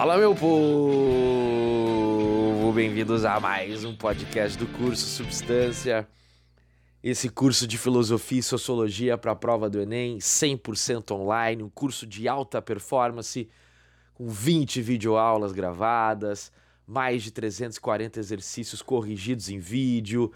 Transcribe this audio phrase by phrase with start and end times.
[0.00, 0.72] Fala, meu povo!
[2.72, 6.08] Bem-vindos a mais um podcast do curso Substância.
[7.04, 12.06] Esse curso de filosofia e sociologia para a prova do Enem, 100% online, um curso
[12.06, 13.46] de alta performance,
[14.14, 16.50] com 20 videoaulas gravadas,
[16.86, 20.32] mais de 340 exercícios corrigidos em vídeo,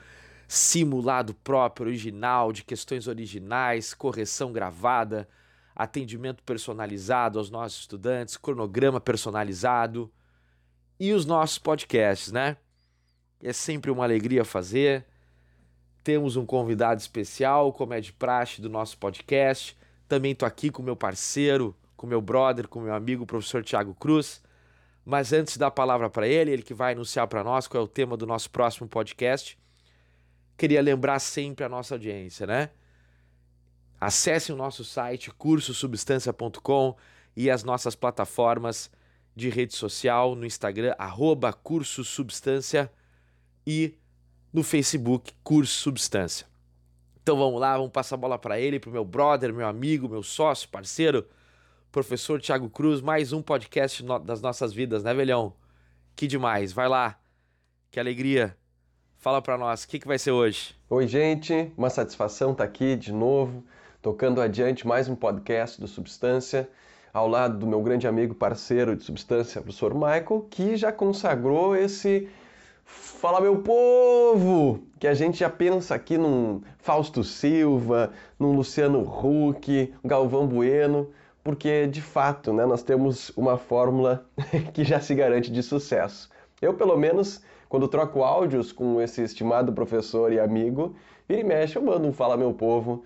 [0.46, 5.26] simulado próprio, original, de questões originais, correção gravada
[5.74, 10.10] atendimento personalizado aos nossos estudantes, cronograma personalizado
[10.98, 12.56] e os nossos podcasts, né?
[13.42, 15.04] É sempre uma alegria fazer.
[16.02, 19.76] Temos um convidado especial, como é de praxe do nosso podcast.
[20.06, 23.94] Também estou aqui com meu parceiro, com meu brother, com meu amigo, o professor Tiago
[23.94, 24.42] Cruz.
[25.04, 27.82] Mas antes de dar a palavra para ele, ele que vai anunciar para nós qual
[27.82, 29.58] é o tema do nosso próximo podcast,
[30.56, 32.70] queria lembrar sempre a nossa audiência, né?
[34.04, 36.94] Acesse o nosso site cursosubstância.com
[37.34, 38.90] e as nossas plataformas
[39.34, 42.92] de rede social no Instagram, arroba Curso Substância
[43.66, 43.94] e
[44.52, 46.46] no Facebook Curso Substância.
[47.22, 50.06] Então vamos lá, vamos passar a bola para ele, para o meu brother, meu amigo,
[50.06, 51.26] meu sócio, parceiro,
[51.90, 55.54] professor Tiago Cruz, mais um podcast no das nossas vidas, né, velhão?
[56.14, 57.18] Que demais, vai lá,
[57.90, 58.54] que alegria.
[59.16, 60.76] Fala para nós, o que, que vai ser hoje?
[60.90, 63.64] Oi, gente, uma satisfação estar tá aqui de novo
[64.04, 66.68] tocando adiante mais um podcast do Substância,
[67.10, 72.28] ao lado do meu grande amigo parceiro de Substância, professor Michael, que já consagrou esse
[72.84, 74.82] Fala meu povo!
[75.00, 81.08] Que a gente já pensa aqui num Fausto Silva, num Luciano Huck, Galvão Bueno,
[81.42, 84.26] porque de fato né, nós temos uma fórmula
[84.74, 86.28] que já se garante de sucesso.
[86.60, 90.94] Eu, pelo menos, quando troco áudios com esse estimado professor e amigo,
[91.26, 93.02] vira e mexe, eu mando um Fala Meu Povo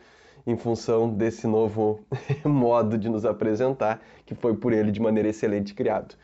[0.46, 2.00] em função desse novo
[2.44, 6.14] modo de nos apresentar, que foi por ele de maneira excelente criado.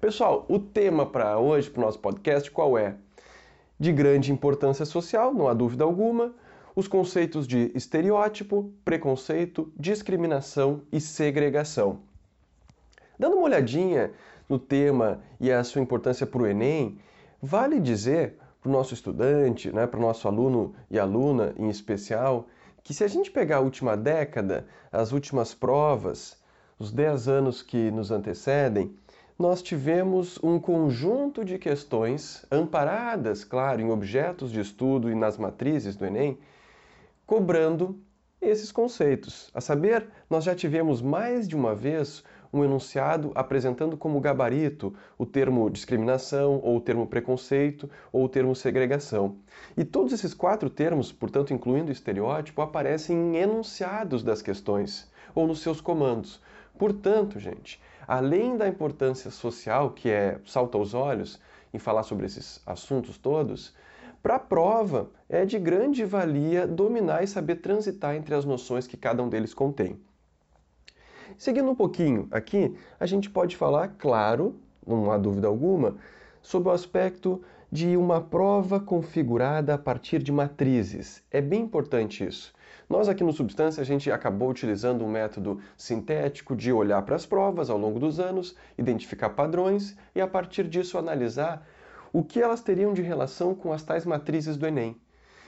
[0.00, 2.96] Pessoal, o tema para hoje, para o nosso podcast, qual é?
[3.78, 6.34] De grande importância social, não há dúvida alguma,
[6.74, 12.00] os conceitos de estereótipo, preconceito, discriminação e segregação.
[13.18, 14.10] Dando uma olhadinha
[14.48, 16.98] no tema e a sua importância para o Enem,
[17.40, 22.46] vale dizer para o nosso estudante, né, para o nosso aluno e aluna em especial,
[22.82, 26.36] que se a gente pegar a última década, as últimas provas,
[26.78, 28.94] os 10 anos que nos antecedem,
[29.38, 35.96] nós tivemos um conjunto de questões amparadas, claro, em objetos de estudo e nas matrizes
[35.96, 36.38] do Enem,
[37.26, 37.98] cobrando
[38.40, 39.50] esses conceitos.
[39.54, 45.24] A saber, nós já tivemos mais de uma vez um enunciado apresentando como gabarito o
[45.24, 49.36] termo discriminação, ou o termo preconceito, ou o termo segregação.
[49.76, 55.46] E todos esses quatro termos, portanto incluindo o estereótipo, aparecem em enunciados das questões, ou
[55.46, 56.40] nos seus comandos.
[56.78, 61.40] Portanto, gente, além da importância social, que é salta aos olhos
[61.72, 63.74] em falar sobre esses assuntos todos,
[64.22, 68.96] para a prova é de grande valia dominar e saber transitar entre as noções que
[68.96, 69.98] cada um deles contém.
[71.38, 74.54] Seguindo um pouquinho aqui, a gente pode falar, claro,
[74.86, 75.96] não há dúvida alguma,
[76.40, 81.22] sobre o aspecto de uma prova configurada a partir de matrizes.
[81.30, 82.52] É bem importante isso.
[82.88, 87.24] Nós aqui no Substância a gente acabou utilizando um método sintético de olhar para as
[87.24, 91.66] provas ao longo dos anos, identificar padrões e a partir disso analisar
[92.12, 94.94] o que elas teriam de relação com as tais matrizes do Enem.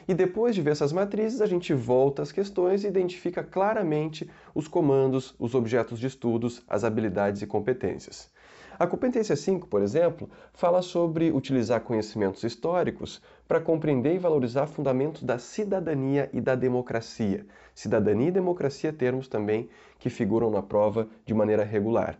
[0.07, 4.69] E depois de ver essas matrizes, a gente volta às questões e identifica claramente os
[4.69, 8.31] comandos, os objetos de estudos, as habilidades e competências.
[8.77, 15.23] A competência 5, por exemplo, fala sobre utilizar conhecimentos históricos para compreender e valorizar fundamentos
[15.23, 17.47] da cidadania e da democracia.
[17.73, 22.19] Cidadania e democracia, termos também que figuram na prova de maneira regular.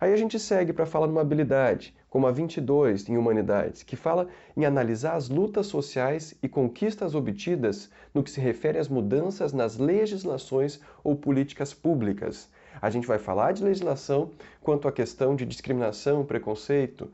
[0.00, 4.28] Aí a gente segue para falar numa habilidade, como a 22 em Humanidades, que fala
[4.56, 9.76] em analisar as lutas sociais e conquistas obtidas no que se refere às mudanças nas
[9.76, 12.48] legislações ou políticas públicas.
[12.80, 14.30] A gente vai falar de legislação
[14.62, 17.10] quanto à questão de discriminação, preconceito.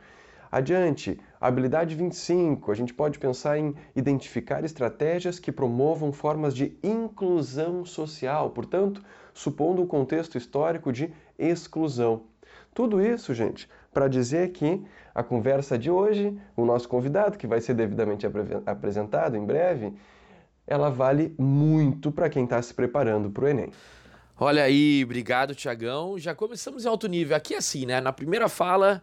[0.49, 7.85] Adiante, habilidade 25, a gente pode pensar em identificar estratégias que promovam formas de inclusão
[7.85, 9.03] social, portanto,
[9.35, 12.23] supondo um contexto histórico de exclusão.
[12.76, 14.84] Tudo isso, gente, para dizer que
[15.14, 18.26] a conversa de hoje, o nosso convidado, que vai ser devidamente
[18.67, 19.94] apresentado em breve,
[20.67, 23.73] ela vale muito para quem está se preparando para o Enem.
[24.38, 26.19] Olha aí, obrigado, Tiagão.
[26.19, 27.34] Já começamos em alto nível.
[27.34, 27.99] Aqui é assim, né?
[27.99, 29.02] Na primeira fala,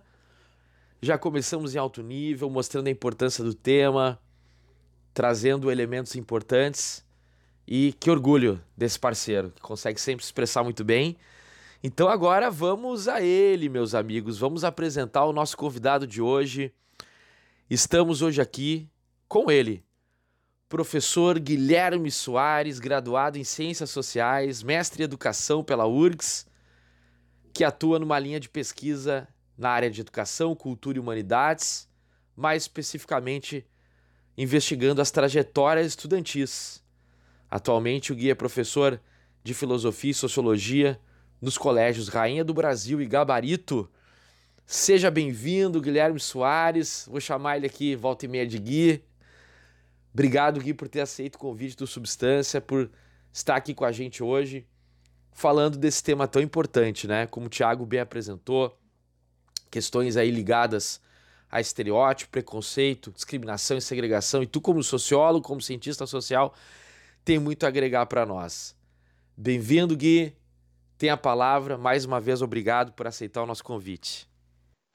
[1.01, 4.19] já começamos em alto nível, mostrando a importância do tema,
[5.15, 7.03] trazendo elementos importantes.
[7.67, 11.17] E que orgulho desse parceiro, que consegue sempre se expressar muito bem
[11.85, 14.38] Então agora vamos a ele, meus amigos.
[14.38, 16.74] Vamos apresentar o nosso convidado de hoje.
[17.69, 18.89] Estamos hoje aqui
[19.27, 19.83] com ele,
[20.69, 26.47] professor Guilherme Soares, graduado em Ciências Sociais, mestre em Educação pela URGS,
[27.53, 29.27] que atua numa linha de pesquisa
[29.57, 31.89] na área de Educação, Cultura e Humanidades,
[32.33, 33.68] mais especificamente
[34.38, 36.81] investigando as trajetórias estudantis.
[37.51, 39.01] Atualmente, o Gui é professor
[39.44, 40.97] de Filosofia e Sociologia
[41.43, 43.91] nos colégios Rainha do Brasil e Gabarito.
[44.65, 47.05] Seja bem-vindo, Guilherme Soares.
[47.11, 49.03] Vou chamar ele aqui, volta e meia de Gui.
[50.13, 52.89] Obrigado, Gui, por ter aceito o convite do Substância, por
[53.33, 54.65] estar aqui com a gente hoje,
[55.33, 57.27] falando desse tema tão importante, né?
[57.27, 58.79] Como o Thiago bem apresentou,
[59.69, 61.01] questões aí ligadas
[61.51, 64.43] a estereótipo, preconceito, discriminação e segregação.
[64.43, 66.55] E tu, como sociólogo, como cientista social,
[67.25, 68.73] tem muito a agregar para nós.
[69.35, 70.33] Bem-vindo, Gui
[70.97, 71.77] tem a palavra.
[71.77, 74.27] Mais uma vez, obrigado por aceitar o nosso convite.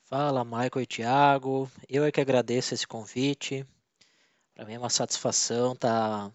[0.04, 1.70] Fala, Michael e Thiago.
[1.88, 3.66] Eu é que agradeço esse convite.
[4.54, 6.32] Para mim é uma satisfação estar tá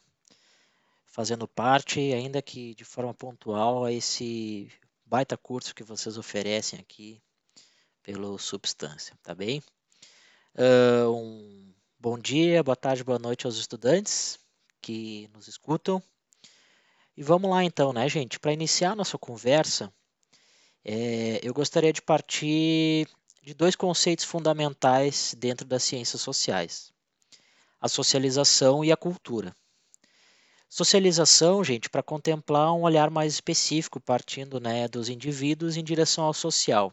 [1.05, 4.71] fazendo parte, ainda que de forma pontual, a esse
[5.05, 7.21] baita curso que vocês oferecem aqui
[8.01, 9.61] pelo Substância, tá bem?
[10.55, 14.39] Uh, um bom dia, boa tarde, boa noite aos estudantes
[14.81, 16.01] que nos escutam.
[17.15, 18.39] E vamos lá então, né, gente?
[18.39, 19.93] Para iniciar a nossa conversa,
[20.83, 23.07] é, eu gostaria de partir
[23.41, 26.91] de dois conceitos fundamentais dentro das ciências sociais:
[27.79, 29.55] a socialização e a cultura.
[30.67, 36.33] Socialização, gente, para contemplar um olhar mais específico, partindo né, dos indivíduos em direção ao
[36.33, 36.91] social,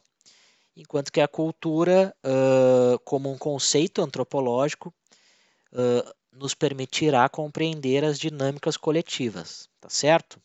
[0.77, 4.93] enquanto que a cultura, uh, como um conceito antropológico,
[5.73, 10.41] uh, nos permitirá compreender as dinâmicas coletivas, tá certo?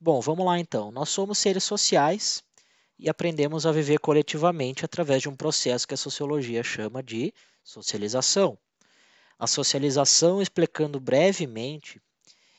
[0.00, 0.90] Bom, vamos lá então.
[0.90, 2.42] Nós somos seres sociais
[2.98, 7.32] e aprendemos a viver coletivamente através de um processo que a sociologia chama de
[7.62, 8.58] socialização.
[9.38, 12.00] A socialização, explicando brevemente,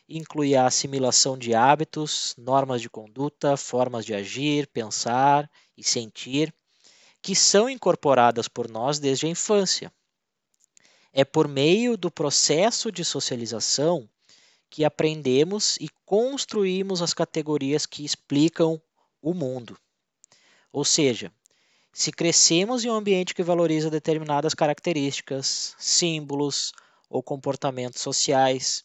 [0.07, 6.53] inclui a assimilação de hábitos, normas de conduta, formas de agir, pensar e sentir,
[7.21, 9.91] que são incorporadas por nós desde a infância
[11.13, 14.09] é por meio do processo de socialização
[14.69, 18.81] que aprendemos e construímos as categorias que explicam
[19.21, 19.77] o mundo.
[20.71, 21.31] Ou seja,
[21.93, 26.71] se crescemos em um ambiente que valoriza determinadas características, símbolos
[27.09, 28.83] ou comportamentos sociais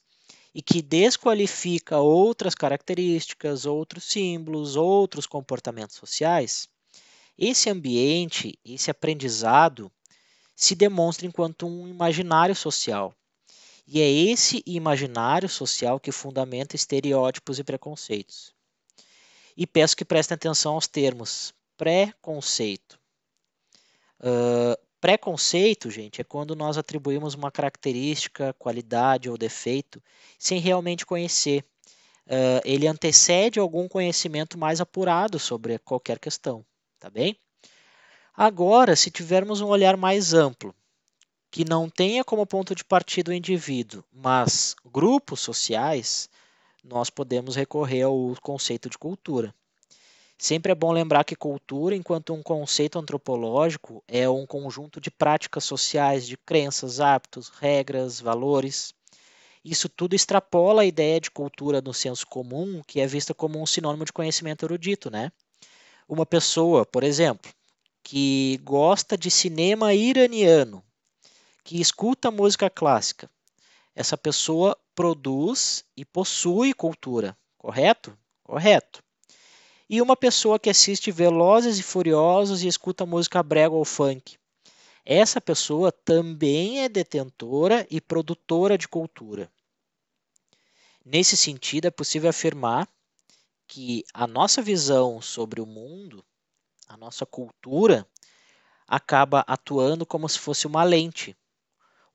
[0.54, 6.68] e que desqualifica outras características, outros símbolos, outros comportamentos sociais,
[7.36, 9.90] esse ambiente, esse aprendizado
[10.54, 13.14] se demonstra enquanto um imaginário social.
[13.86, 18.54] E é esse imaginário social que fundamenta estereótipos e preconceitos.
[19.56, 22.98] E peço que prestem atenção aos termos preconceito.
[24.20, 30.00] Uh, preconceito, gente, é quando nós atribuímos uma característica, qualidade ou defeito
[30.38, 31.64] sem realmente conhecer.
[32.26, 36.64] Uh, ele antecede algum conhecimento mais apurado sobre qualquer questão,
[37.00, 37.36] tá bem?
[38.34, 40.74] Agora, se tivermos um olhar mais amplo,
[41.50, 46.30] que não tenha como ponto de partida o indivíduo, mas grupos sociais,
[46.82, 49.54] nós podemos recorrer ao conceito de cultura.
[50.38, 55.64] Sempre é bom lembrar que cultura, enquanto um conceito antropológico, é um conjunto de práticas
[55.64, 58.94] sociais, de crenças, hábitos, regras, valores.
[59.62, 63.66] Isso tudo extrapola a ideia de cultura no senso comum, que é vista como um
[63.66, 65.30] sinônimo de conhecimento erudito, né?
[66.08, 67.52] Uma pessoa, por exemplo,
[68.02, 70.82] que gosta de cinema iraniano,
[71.64, 73.30] que escuta música clássica,
[73.94, 78.16] essa pessoa produz e possui cultura, correto?
[78.42, 79.02] Correto.
[79.88, 84.38] E uma pessoa que assiste Velozes e Furiosos e escuta música brega ou funk.
[85.04, 89.50] Essa pessoa também é detentora e produtora de cultura.
[91.04, 92.88] Nesse sentido, é possível afirmar
[93.66, 96.24] que a nossa visão sobre o mundo
[96.92, 98.06] a nossa cultura
[98.86, 101.34] acaba atuando como se fosse uma lente,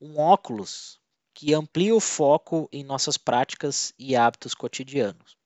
[0.00, 1.00] um óculos
[1.34, 5.36] que amplia o foco em nossas práticas e hábitos cotidianos.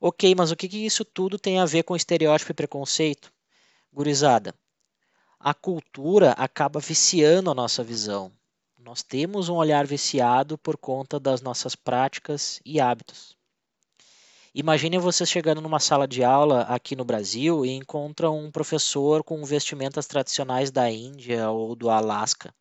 [0.00, 3.32] Ok, mas o que, que isso tudo tem a ver com estereótipo e preconceito?
[3.92, 4.54] Gurizada,
[5.40, 8.32] a cultura acaba viciando a nossa visão.
[8.78, 13.36] Nós temos um olhar viciado por conta das nossas práticas e hábitos.
[14.54, 19.42] Imagine você chegando numa sala de aula aqui no Brasil e encontra um professor com
[19.46, 22.54] vestimentas tradicionais da Índia ou do Alasca.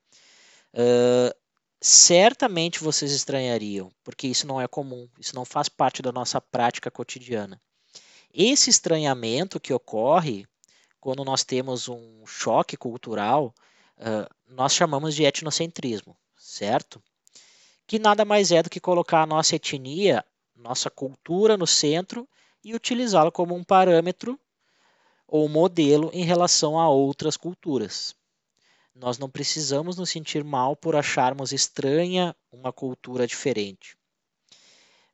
[0.74, 1.36] Uh,
[1.82, 6.90] certamente vocês estranhariam, porque isso não é comum, isso não faz parte da nossa prática
[6.90, 7.60] cotidiana.
[8.34, 10.48] Esse estranhamento que ocorre
[10.98, 13.54] quando nós temos um choque cultural,
[13.98, 17.04] uh, nós chamamos de etnocentrismo, certo?
[17.86, 20.24] Que nada mais é do que colocar a nossa etnia,
[20.62, 22.28] nossa cultura no centro
[22.64, 24.40] e utilizá-la como um parâmetro
[25.28, 28.16] ou modelo em relação a outras culturas.
[28.94, 33.98] Nós não precisamos nos sentir mal por acharmos estranha uma cultura diferente.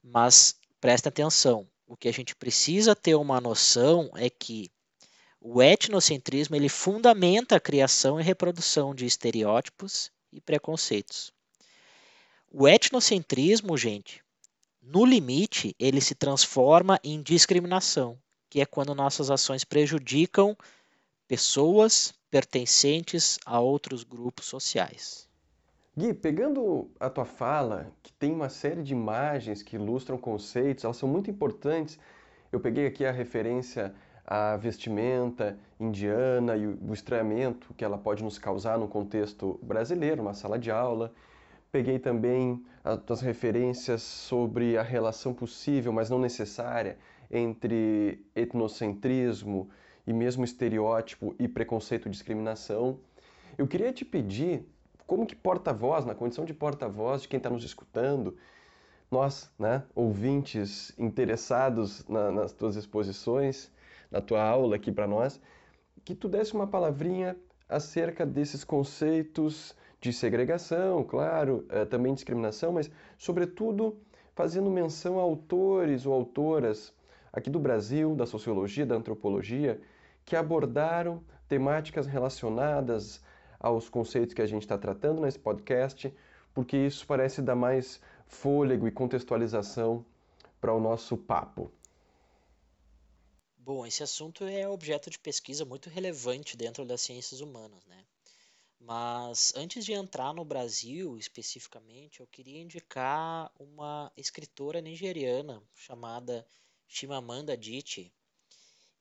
[0.04, 4.70] Mas preste atenção, o que a gente precisa ter uma noção é que
[5.40, 11.32] o etnocentrismo ele fundamenta a criação e reprodução de estereótipos e preconceitos.
[12.52, 14.24] O etnocentrismo, gente,
[14.90, 18.18] no limite, ele se transforma em discriminação,
[18.50, 20.56] que é quando nossas ações prejudicam
[21.28, 25.28] pessoas pertencentes a outros grupos sociais.
[25.98, 30.96] Gui, pegando a tua fala, que tem uma série de imagens que ilustram conceitos, elas
[30.96, 32.00] são muito importantes.
[32.50, 33.94] Eu peguei aqui a referência
[34.26, 40.34] à vestimenta indiana e o estranhamento que ela pode nos causar no contexto brasileiro, uma
[40.34, 41.14] sala de aula.
[41.72, 46.98] Peguei também as tuas referências sobre a relação possível, mas não necessária,
[47.30, 49.70] entre etnocentrismo
[50.06, 53.00] e mesmo estereótipo e preconceito e discriminação.
[53.58, 54.66] Eu queria te pedir,
[55.06, 58.38] como que porta-voz, na condição de porta-voz de quem está nos escutando,
[59.12, 63.72] nós, né, ouvintes interessados na, nas tuas exposições,
[64.10, 65.40] na tua aula aqui para nós,
[66.06, 67.36] que tu desse uma palavrinha
[67.68, 69.76] acerca desses conceitos
[70.08, 73.98] de segregação, claro, eh, também discriminação, mas, sobretudo,
[74.34, 76.94] fazendo menção a autores ou autoras
[77.34, 79.82] aqui do Brasil, da sociologia, da antropologia,
[80.26, 83.22] que abordaram temáticas relacionadas
[83.60, 86.14] aos conceitos que a gente está tratando nesse podcast,
[86.54, 90.06] porque isso parece dar mais fôlego e contextualização
[90.62, 91.70] para o nosso papo.
[93.58, 98.06] Bom, esse assunto é objeto de pesquisa muito relevante dentro das ciências humanas, né?
[98.80, 106.48] Mas antes de entrar no Brasil especificamente, eu queria indicar uma escritora nigeriana chamada
[106.88, 108.14] Chimamanda Adichie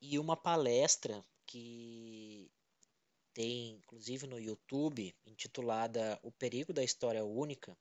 [0.00, 2.50] e uma palestra que
[3.34, 7.76] tem inclusive no YouTube intitulada O Perigo da História Única.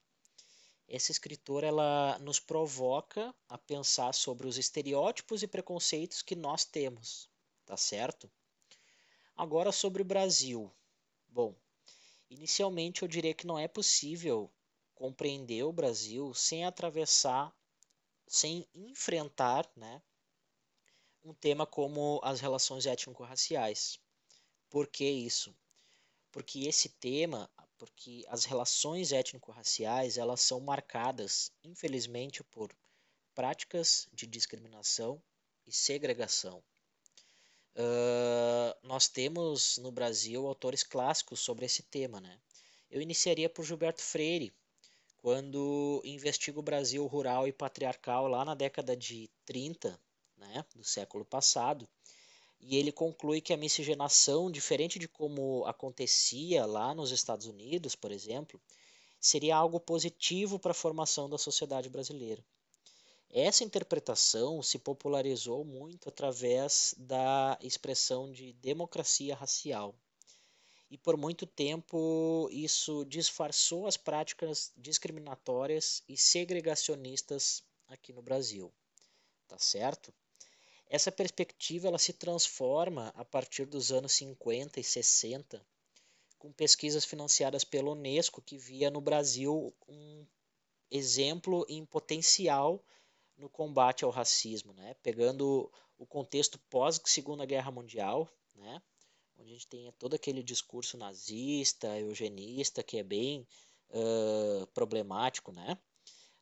[0.87, 7.29] Essa escritora ela nos provoca a pensar sobre os estereótipos e preconceitos que nós temos,
[7.65, 8.29] tá certo?
[9.35, 10.71] Agora sobre o Brasil.
[11.27, 11.55] Bom,
[12.29, 14.51] Inicialmente, eu diria que não é possível
[14.95, 17.53] compreender o Brasil sem atravessar,
[18.27, 20.01] sem enfrentar né,
[21.23, 23.99] um tema como as relações étnico-raciais.
[24.69, 25.55] Por que isso?
[26.31, 32.75] Porque esse tema, porque as relações étnico-raciais, elas são marcadas, infelizmente, por
[33.33, 35.21] práticas de discriminação
[35.65, 36.63] e segregação.
[37.75, 42.21] Uh, nós temos no Brasil autores clássicos sobre esse tema.
[42.21, 42.39] Né?
[42.89, 44.53] Eu iniciaria por Gilberto Freire,
[45.17, 49.99] quando investiga o Brasil rural e patriarcal lá na década de 30
[50.37, 51.87] né, do século passado.
[52.61, 58.11] E ele conclui que a miscigenação, diferente de como acontecia lá nos Estados Unidos, por
[58.11, 58.61] exemplo,
[59.19, 62.43] seria algo positivo para a formação da sociedade brasileira.
[63.29, 69.93] Essa interpretação se popularizou muito através da expressão de democracia racial.
[70.89, 78.71] E por muito tempo isso disfarçou as práticas discriminatórias e segregacionistas aqui no Brasil.
[79.47, 80.13] Tá certo?
[80.87, 85.65] Essa perspectiva ela se transforma a partir dos anos 50 e 60
[86.37, 90.25] com pesquisas financiadas pela Unesco que via no Brasil um
[90.91, 92.83] exemplo em potencial
[93.37, 94.95] no combate ao racismo, né?
[95.03, 98.81] Pegando o contexto pós Segunda Guerra Mundial, né?
[99.37, 103.45] Onde a gente tem todo aquele discurso nazista, eugenista, que é bem
[103.89, 105.77] uh, problemático, né?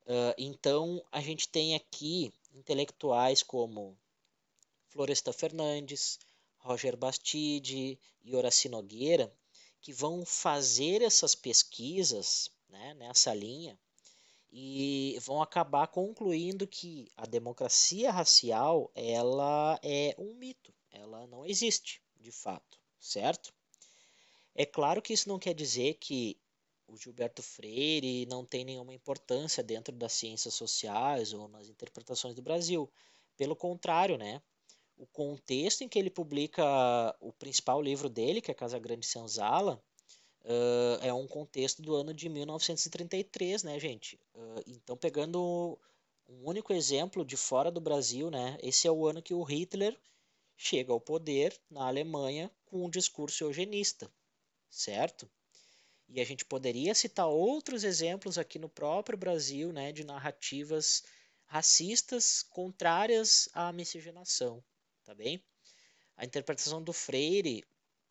[0.05, 3.97] Uh, então a gente tem aqui intelectuais como
[4.89, 6.19] Floresta Fernandes,
[6.57, 9.33] Roger Bastide e Horaci Nogueira,
[9.81, 13.77] que vão fazer essas pesquisas né, nessa linha
[14.55, 21.99] e vão acabar concluindo que a democracia racial ela é um mito, ela não existe
[22.19, 23.51] de fato, certo?
[24.53, 26.39] É claro que isso não quer dizer que
[26.87, 32.41] o Gilberto Freire não tem nenhuma importância dentro das ciências sociais ou nas interpretações do
[32.43, 32.87] Brasil.
[33.35, 34.39] Pelo contrário, né?
[34.95, 36.63] O contexto em que ele publica
[37.19, 39.83] o principal livro dele, que é Casa Grande Senzala,
[40.45, 44.19] Uh, é um contexto do ano de 1933, né, gente?
[44.35, 45.79] Uh, então, pegando
[46.29, 48.57] Um único exemplo de fora do Brasil, né?
[48.63, 49.97] Esse é o ano que o Hitler
[50.57, 54.11] chega ao poder na Alemanha com um discurso eugenista,
[54.69, 55.29] certo?
[56.09, 61.03] E a gente poderia citar outros exemplos aqui no próprio Brasil, né, de narrativas
[61.45, 64.63] racistas contrárias à miscigenação,
[65.03, 65.43] tá bem?
[66.17, 67.63] A interpretação do Freire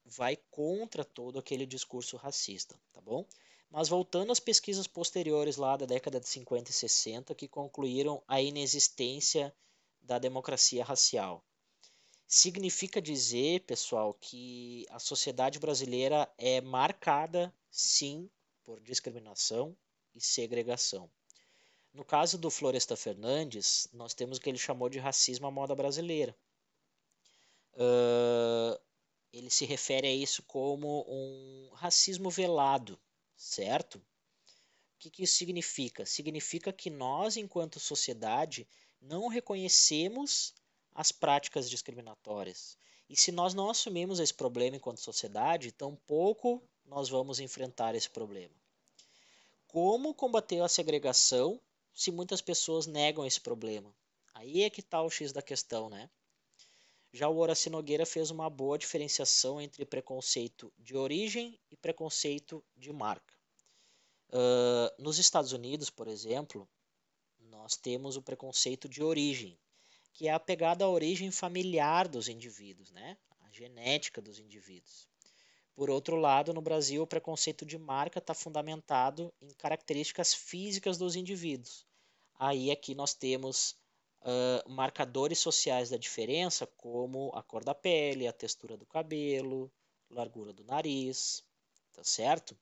[0.04, 3.26] vai contra todo aquele discurso racista, tá bom?
[3.70, 8.40] Mas voltando às pesquisas posteriores lá da década de 50 e 60 que concluíram a
[8.40, 9.54] inexistência
[10.02, 11.44] da democracia racial.
[12.26, 18.28] Significa dizer, pessoal, que a sociedade brasileira é marcada, sim,
[18.64, 19.76] por discriminação
[20.14, 21.10] e segregação.
[21.92, 25.74] No caso do Floresta Fernandes, nós temos o que ele chamou de racismo à moda
[25.74, 26.34] brasileira.
[27.74, 28.80] Uh,
[29.32, 32.98] ele se refere a isso como um racismo velado,
[33.36, 33.96] certo?
[33.96, 34.02] O
[34.98, 36.04] que, que isso significa?
[36.04, 38.68] Significa que nós, enquanto sociedade,
[39.00, 40.54] não reconhecemos
[40.94, 42.76] as práticas discriminatórias.
[43.08, 48.54] E se nós não assumimos esse problema enquanto sociedade, tampouco nós vamos enfrentar esse problema.
[49.66, 51.60] Como combater a segregação
[51.94, 53.94] se muitas pessoas negam esse problema?
[54.34, 56.08] Aí é que está o X da questão, né?
[57.12, 62.90] Já o Horaci Nogueira fez uma boa diferenciação entre preconceito de origem e preconceito de
[62.90, 63.34] marca.
[64.30, 66.66] Uh, nos Estados Unidos, por exemplo,
[67.38, 69.58] nós temos o preconceito de origem,
[70.14, 73.18] que é apegado à origem familiar dos indivíduos, né?
[73.42, 75.06] a genética dos indivíduos.
[75.74, 81.14] Por outro lado, no Brasil, o preconceito de marca está fundamentado em características físicas dos
[81.14, 81.86] indivíduos.
[82.38, 83.76] Aí aqui nós temos
[84.22, 89.70] uh, marcadores sociais da diferença, como a cor da pele, a textura do cabelo,
[90.10, 91.42] largura do nariz,
[91.92, 92.56] tá certo?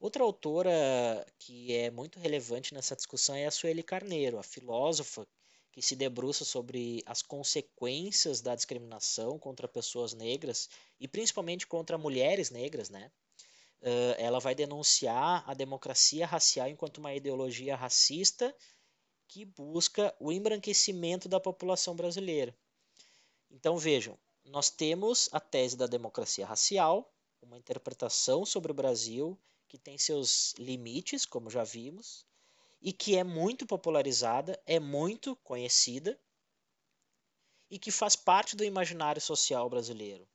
[0.00, 5.26] Outra autora que é muito relevante nessa discussão é a Sueli Carneiro, a filósofa
[5.70, 10.68] que se debruça sobre as consequências da discriminação contra pessoas negras
[11.00, 13.10] e principalmente contra mulheres negras, né?
[13.80, 18.54] Uh, ela vai denunciar a democracia racial enquanto uma ideologia racista
[19.32, 22.54] que busca o embranquecimento da população brasileira.
[23.50, 29.78] Então vejam, nós temos a tese da democracia racial, uma interpretação sobre o Brasil que
[29.78, 32.26] tem seus limites, como já vimos,
[32.82, 36.20] e que é muito popularizada, é muito conhecida
[37.70, 40.28] e que faz parte do imaginário social brasileiro.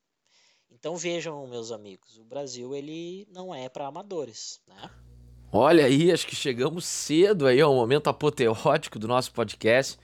[0.71, 5.06] Então vejam, meus amigos, o Brasil ele não é para amadores, né?
[5.51, 9.97] Olha aí, acho que chegamos cedo aí ao momento apoteótico do nosso podcast.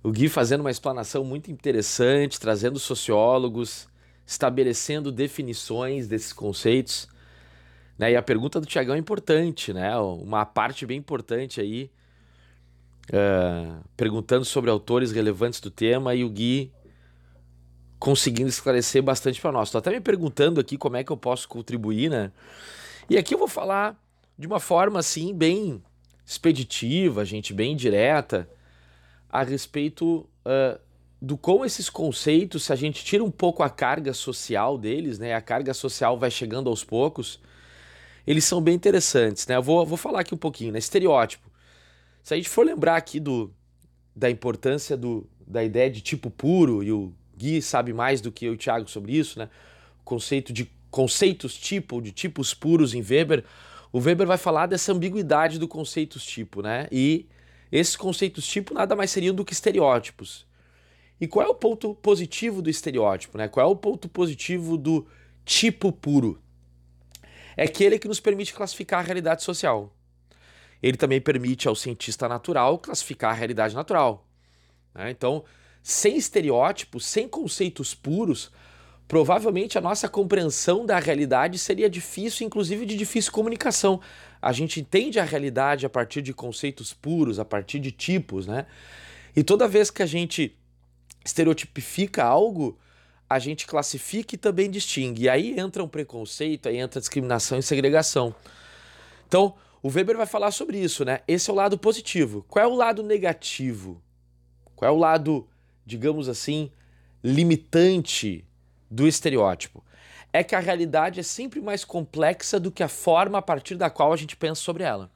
[0.00, 3.88] O Gui fazendo uma explanação muito interessante, trazendo sociólogos,
[4.24, 7.08] estabelecendo definições desses conceitos.
[7.98, 8.12] Né?
[8.12, 9.96] E a pergunta do Tiagão é importante, né?
[9.98, 11.90] Uma parte bem importante aí,
[13.10, 16.72] uh, perguntando sobre autores relevantes do tema e o Gui
[17.98, 19.66] conseguindo esclarecer bastante para nós.
[19.66, 22.30] Estou até me perguntando aqui como é que eu posso contribuir, né?
[23.10, 24.00] E aqui eu vou falar
[24.38, 25.82] de uma forma assim bem
[26.24, 28.48] expeditiva, gente, bem direta,
[29.28, 30.78] a respeito uh,
[31.20, 35.34] do como esses conceitos, se a gente tira um pouco a carga social deles, né,
[35.34, 37.40] a carga social vai chegando aos poucos,
[38.26, 39.56] eles são bem interessantes, né?
[39.56, 40.78] Eu vou, vou falar aqui um pouquinho, né?
[40.78, 41.50] Estereótipo.
[42.22, 43.50] Se a gente for lembrar aqui do,
[44.14, 48.44] da importância do, da ideia de tipo puro, e o Gui sabe mais do que
[48.44, 49.48] eu e o Thiago sobre isso, né?
[50.02, 53.44] O conceito de conceitos tipo, de tipos puros em Weber,
[53.92, 56.86] o Weber vai falar dessa ambiguidade do conceitos tipo, né?
[56.90, 57.26] E
[57.70, 60.46] esses conceitos tipo nada mais seriam do que estereótipos.
[61.20, 63.48] E qual é o ponto positivo do estereótipo, né?
[63.48, 65.06] Qual é o ponto positivo do
[65.44, 66.40] tipo puro?
[67.56, 69.92] É aquele que nos permite classificar a realidade social.
[70.80, 74.28] Ele também permite ao cientista natural classificar a realidade natural.
[74.94, 75.10] Né?
[75.10, 75.44] Então,
[75.82, 78.52] sem estereótipos, sem conceitos puros,
[79.08, 84.00] provavelmente a nossa compreensão da realidade seria difícil, inclusive de difícil comunicação.
[84.40, 88.66] A gente entende a realidade a partir de conceitos puros, a partir de tipos, né?
[89.34, 90.54] E toda vez que a gente
[91.24, 92.78] estereotipifica algo,
[93.28, 95.22] a gente classifica e também distingue.
[95.24, 98.34] E aí entra um preconceito, aí entra discriminação e segregação.
[99.26, 101.20] Então, o Weber vai falar sobre isso, né?
[101.26, 102.44] Esse é o lado positivo.
[102.48, 104.02] Qual é o lado negativo?
[104.76, 105.46] Qual é o lado,
[105.84, 106.70] digamos assim,
[107.22, 108.47] limitante
[108.90, 109.84] do estereótipo
[110.32, 113.88] é que a realidade é sempre mais complexa do que a forma a partir da
[113.88, 115.10] qual a gente pensa sobre ela.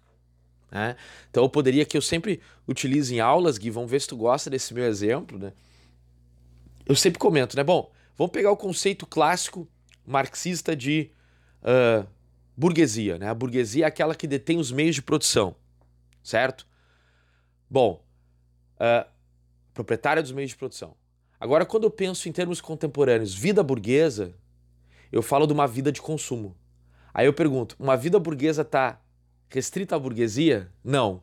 [0.70, 0.96] Né?
[1.30, 4.48] Então eu poderia que eu sempre utilizo em aulas, Gui, vamos ver se tu gosta
[4.48, 5.52] desse meu exemplo, né?
[6.86, 7.62] Eu sempre comento, né?
[7.62, 9.68] Bom, vamos pegar o conceito clássico
[10.04, 11.10] marxista de
[11.62, 12.08] uh,
[12.56, 13.28] burguesia, né?
[13.28, 15.54] A burguesia é aquela que detém os meios de produção,
[16.22, 16.66] certo?
[17.70, 18.02] Bom,
[18.76, 19.08] uh,
[19.74, 20.96] proprietária dos meios de produção.
[21.42, 24.32] Agora, quando eu penso em termos contemporâneos, vida burguesa,
[25.10, 26.56] eu falo de uma vida de consumo.
[27.12, 29.00] Aí eu pergunto, uma vida burguesa está
[29.48, 30.70] restrita à burguesia?
[30.84, 31.20] Não.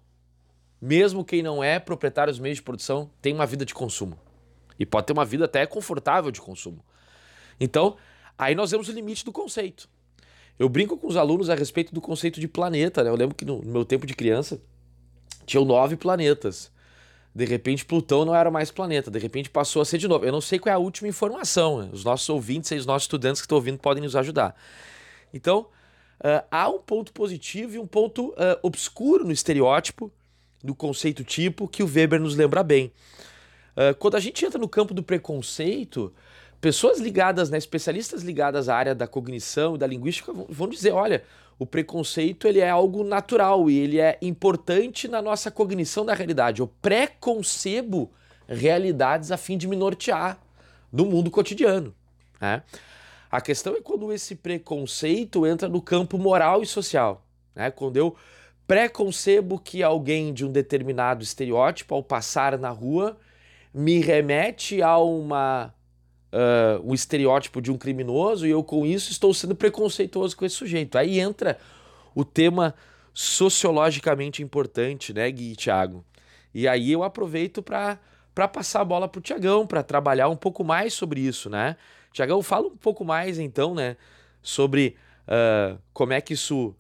[0.82, 4.20] Mesmo quem não é proprietário dos meios de produção tem uma vida de consumo.
[4.78, 6.84] E pode ter uma vida até confortável de consumo.
[7.58, 7.96] Então,
[8.38, 9.88] aí nós vemos o limite do conceito.
[10.60, 13.06] Eu brinco com os alunos a respeito do conceito de planeta.
[13.06, 13.10] Né?
[13.10, 14.62] Eu lembro que no meu tempo de criança
[15.46, 16.70] tinham nove planetas.
[17.34, 19.12] De repente, Plutão não era mais planeta.
[19.12, 20.26] De repente, passou a ser de novo.
[20.26, 21.84] Eu não sei qual é a última informação.
[21.84, 21.90] Né?
[21.92, 24.56] Os nossos ouvintes e os nossos estudantes que estão ouvindo podem nos ajudar.
[25.34, 25.68] Então,
[26.20, 30.12] uh, há um ponto positivo e um ponto uh, obscuro no estereótipo,
[30.64, 32.92] do conceito tipo, que o Weber nos lembra bem.
[33.76, 36.14] Uh, quando a gente entra no campo do preconceito,
[36.60, 41.24] pessoas ligadas, né, especialistas ligadas à área da cognição e da linguística vão dizer, olha,
[41.60, 46.62] o preconceito ele é algo natural e ele é importante na nossa cognição da realidade.
[46.62, 48.10] Eu preconcebo
[48.48, 50.40] realidades a fim de me nortear
[50.92, 51.94] no mundo cotidiano.
[52.40, 52.64] Né?
[53.30, 57.26] A questão é quando esse preconceito entra no campo moral e social.
[57.54, 57.70] Né?
[57.70, 58.16] Quando eu
[58.66, 63.18] preconcebo que alguém de um determinado estereótipo, ao passar na rua,
[63.74, 65.74] me remete a uma
[66.34, 70.56] uh, um estereótipo de um criminoso e eu com isso estou sendo preconceituoso com esse
[70.56, 70.98] sujeito.
[70.98, 71.58] Aí entra
[72.16, 72.74] o tema
[73.14, 76.06] sociologicamente importante, né, Gui e Thiago?
[76.54, 78.00] E aí eu aproveito para
[78.34, 81.76] para passar a bola para o Tiagão, para trabalhar um pouco mais sobre isso, né?
[82.14, 83.98] Tiagão, fala um pouco mais então, né,
[84.42, 84.96] sobre
[85.28, 86.74] uh, como é que isso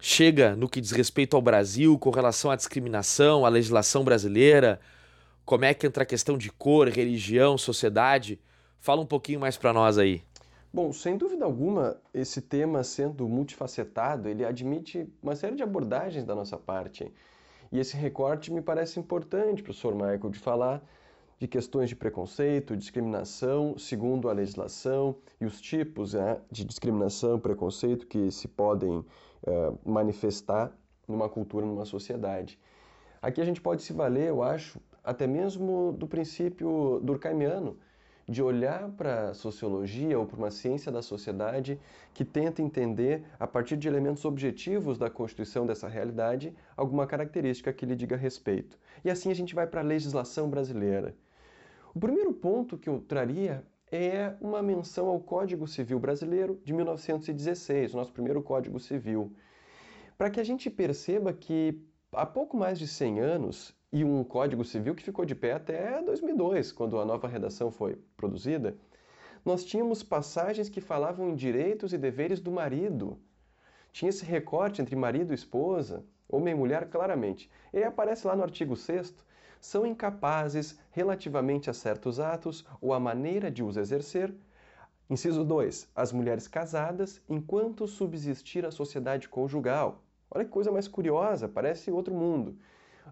[0.00, 4.80] chega no que diz respeito ao Brasil com relação à discriminação, à legislação brasileira,
[5.44, 8.40] como é que entra a questão de cor, religião, sociedade.
[8.84, 10.22] Fala um pouquinho mais para nós aí.
[10.70, 16.34] Bom, sem dúvida alguma, esse tema sendo multifacetado, ele admite uma série de abordagens da
[16.34, 17.10] nossa parte.
[17.72, 20.86] E esse recorte me parece importante, professor Michael, de falar
[21.38, 28.06] de questões de preconceito, discriminação, segundo a legislação e os tipos né, de discriminação preconceito
[28.06, 30.70] que se podem uh, manifestar
[31.08, 32.60] numa cultura, numa sociedade.
[33.22, 37.78] Aqui a gente pode se valer, eu acho, até mesmo do princípio durkheimiano,
[38.28, 41.78] de olhar para a sociologia ou para uma ciência da sociedade
[42.12, 47.84] que tenta entender, a partir de elementos objetivos da constituição dessa realidade, alguma característica que
[47.84, 48.78] lhe diga respeito.
[49.04, 51.14] E assim a gente vai para a legislação brasileira.
[51.94, 57.94] O primeiro ponto que eu traria é uma menção ao Código Civil Brasileiro de 1916,
[57.94, 59.32] o nosso primeiro Código Civil,
[60.18, 61.80] para que a gente perceba que
[62.12, 66.02] há pouco mais de 100 anos e um Código Civil que ficou de pé até
[66.02, 68.76] 2002, quando a nova redação foi produzida,
[69.44, 73.16] nós tínhamos passagens que falavam em direitos e deveres do marido.
[73.92, 77.48] Tinha esse recorte entre marido e esposa, homem e mulher, claramente.
[77.72, 79.14] E aí aparece lá no artigo 6
[79.60, 84.34] são incapazes relativamente a certos atos ou a maneira de os exercer.
[85.08, 85.88] Inciso 2.
[85.94, 90.02] As mulheres casadas enquanto subsistir a sociedade conjugal.
[90.28, 92.58] Olha que coisa mais curiosa, parece outro mundo.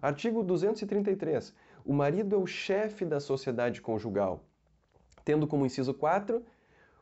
[0.01, 1.53] Artigo 233.
[1.85, 4.43] O marido é o chefe da sociedade conjugal,
[5.23, 6.43] tendo como inciso 4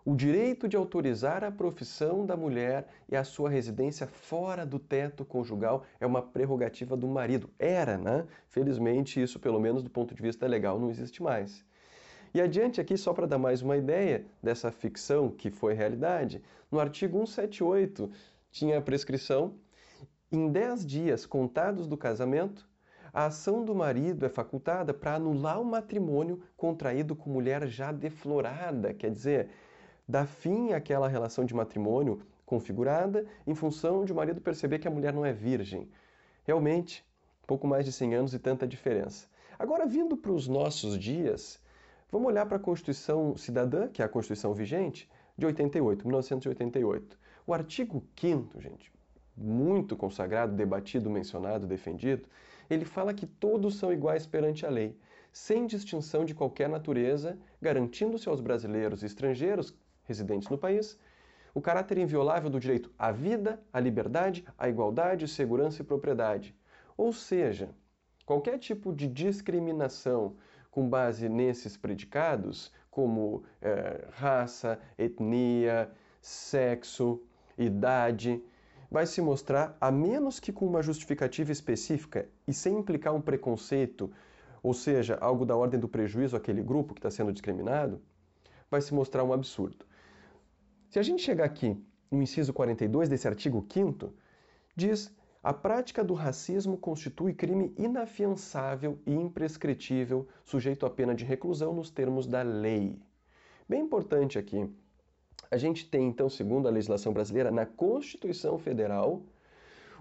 [0.03, 5.23] o direito de autorizar a profissão da mulher e a sua residência fora do teto
[5.23, 7.47] conjugal é uma prerrogativa do marido.
[7.59, 8.25] Era, né?
[8.47, 11.63] Felizmente, isso, pelo menos do ponto de vista legal, não existe mais.
[12.33, 16.79] E adiante aqui, só para dar mais uma ideia dessa ficção que foi realidade, no
[16.79, 18.09] artigo 178
[18.51, 19.53] tinha a prescrição
[20.31, 22.67] em 10 dias contados do casamento,
[23.13, 28.93] a ação do marido é facultada para anular o matrimônio contraído com mulher já deflorada,
[28.93, 29.49] quer dizer,
[30.07, 34.91] dar fim àquela relação de matrimônio configurada em função de o marido perceber que a
[34.91, 35.89] mulher não é virgem.
[36.43, 37.05] Realmente,
[37.45, 39.27] pouco mais de 100 anos e tanta diferença.
[39.59, 41.59] Agora, vindo para os nossos dias,
[42.11, 47.17] vamos olhar para a Constituição Cidadã, que é a Constituição vigente, de 88, 1988.
[47.45, 48.91] O artigo 5 gente,
[49.35, 52.27] muito consagrado, debatido, mencionado, defendido,
[52.73, 54.97] ele fala que todos são iguais perante a lei,
[55.31, 60.97] sem distinção de qualquer natureza, garantindo-se aos brasileiros e estrangeiros residentes no país
[61.53, 66.55] o caráter inviolável do direito à vida, à liberdade, à igualdade, segurança e propriedade.
[66.95, 67.69] Ou seja,
[68.25, 70.35] qualquer tipo de discriminação
[70.69, 77.21] com base nesses predicados, como é, raça, etnia, sexo,
[77.57, 78.41] idade,
[78.91, 84.11] vai se mostrar, a menos que com uma justificativa específica e sem implicar um preconceito,
[84.61, 88.01] ou seja, algo da ordem do prejuízo àquele grupo que está sendo discriminado,
[88.69, 89.85] vai se mostrar um absurdo.
[90.89, 94.13] Se a gente chegar aqui no inciso 42 desse artigo 5
[94.75, 95.09] diz
[95.41, 101.89] A prática do racismo constitui crime inafiançável e imprescritível, sujeito a pena de reclusão nos
[101.89, 103.01] termos da lei.
[103.69, 104.69] Bem importante aqui.
[105.51, 109.21] A gente tem, então, segundo a legislação brasileira, na Constituição Federal,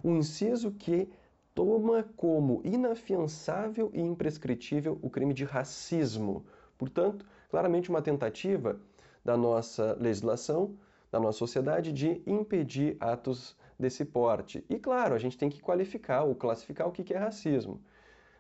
[0.03, 1.09] um inciso que
[1.53, 6.47] toma como inafiançável e imprescritível o crime de racismo.
[6.79, 8.79] Portanto, claramente uma tentativa
[9.25, 10.77] da nossa legislação,
[11.11, 14.65] da nossa sociedade, de impedir atos desse porte.
[14.71, 17.83] E claro, a gente tem que qualificar ou classificar o que é racismo.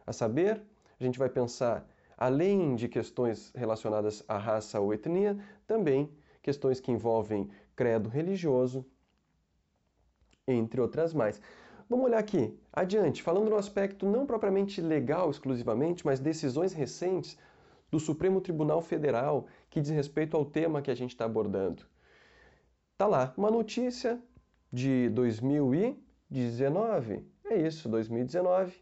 [0.07, 0.63] A saber,
[0.99, 1.85] a gente vai pensar,
[2.17, 6.09] além de questões relacionadas à raça ou etnia, também
[6.43, 8.85] questões que envolvem credo religioso,
[10.47, 11.41] entre outras mais.
[11.89, 17.37] Vamos olhar aqui, adiante, falando no aspecto não propriamente legal exclusivamente, mas decisões recentes
[17.91, 21.85] do Supremo Tribunal Federal que diz respeito ao tema que a gente está abordando.
[22.97, 24.23] Tá lá, uma notícia
[24.73, 28.73] de 2019, é isso, 2019,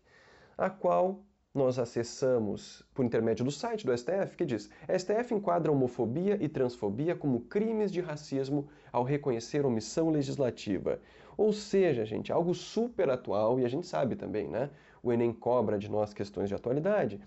[0.59, 6.37] a qual nós acessamos por intermédio do site do STF, que diz: STF enquadra homofobia
[6.41, 11.01] e transfobia como crimes de racismo ao reconhecer omissão legislativa.
[11.37, 14.71] Ou seja, gente, algo super atual e a gente sabe também, né?
[15.03, 17.21] O Enem cobra de nós questões de atualidade.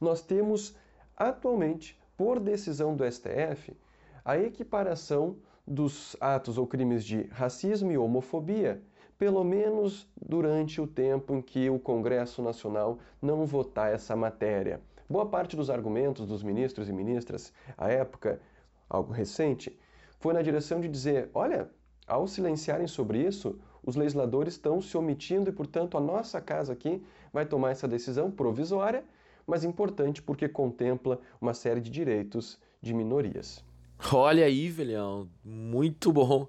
[0.00, 0.76] Nós temos
[1.16, 3.76] atualmente, por decisão do STF,
[4.24, 8.82] a equiparação dos atos ou crimes de racismo e homofobia,
[9.18, 14.80] pelo menos durante o tempo em que o Congresso Nacional não votar essa matéria.
[15.10, 18.40] Boa parte dos argumentos dos ministros e ministras à época,
[18.88, 19.76] algo recente,
[20.20, 21.68] foi na direção de dizer: olha,
[22.06, 27.02] ao silenciarem sobre isso, os legisladores estão se omitindo e, portanto, a nossa casa aqui
[27.32, 29.04] vai tomar essa decisão provisória,
[29.46, 33.64] mas importante porque contempla uma série de direitos de minorias.
[34.12, 36.46] Olha aí, velhão, muito bom.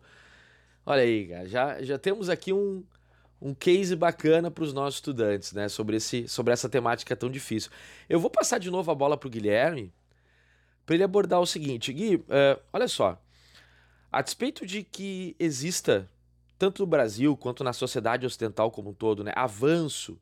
[0.90, 2.84] Olha aí, cara, já, já temos aqui um,
[3.40, 7.70] um case bacana para os nossos estudantes, né, sobre, esse, sobre essa temática tão difícil.
[8.10, 9.94] Eu vou passar de novo a bola para o Guilherme,
[10.88, 11.94] para ele abordar o seguinte.
[11.94, 13.22] Gui, uh, olha só,
[14.12, 16.10] a despeito de que exista,
[16.58, 20.20] tanto no Brasil quanto na sociedade ocidental como um todo, né, avanço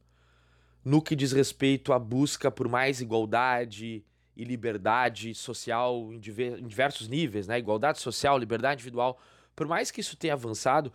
[0.84, 4.04] no que diz respeito à busca por mais igualdade,
[4.36, 7.58] e liberdade social em, diversos níveis, né?
[7.58, 9.20] Igualdade social, liberdade individual.
[9.58, 10.94] Por mais que isso tenha avançado,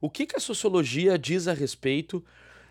[0.00, 2.24] o que, que a sociologia diz a respeito